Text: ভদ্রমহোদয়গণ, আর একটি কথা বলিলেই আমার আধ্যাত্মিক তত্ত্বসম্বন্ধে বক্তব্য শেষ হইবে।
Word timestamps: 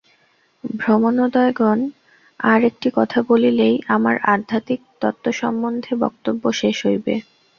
ভদ্রমহোদয়গণ, 0.63 1.79
আর 2.43 2.59
একটি 2.69 2.87
কথা 2.97 3.19
বলিলেই 3.29 3.75
আমার 3.95 4.15
আধ্যাত্মিক 4.33 4.81
তত্ত্বসম্বন্ধে 5.01 5.93
বক্তব্য 6.03 6.43
শেষ 6.61 6.77
হইবে। 6.87 7.13